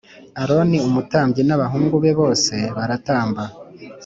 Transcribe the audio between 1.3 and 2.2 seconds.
n abahungu be